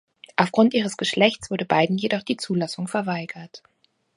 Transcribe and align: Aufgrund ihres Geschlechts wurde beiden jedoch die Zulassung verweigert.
Aufgrund 0.35 0.73
ihres 0.73 0.97
Geschlechts 0.97 1.51
wurde 1.51 1.65
beiden 1.65 1.95
jedoch 1.95 2.23
die 2.23 2.35
Zulassung 2.35 2.87
verweigert. 2.87 3.61